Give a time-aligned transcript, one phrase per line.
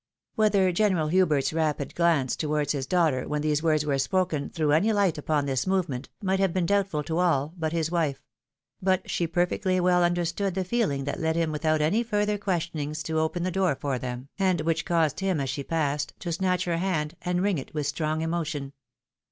[0.33, 4.71] Whether General Hubert's rapid glance towards his daugh ter, when these words were spoken, threw
[4.71, 8.19] any light upon this movement, might have been doubtful to all but his wife;
[8.81, 13.19] but she perfectly well understood the feehng that led him without any further questionings to
[13.19, 16.77] open the door for them, and which caused him, as she passed, to snatch her
[16.77, 18.73] hand, and wring it with strong emotion.